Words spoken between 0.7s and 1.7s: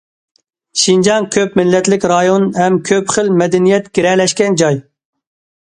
شىنجاڭ كۆپ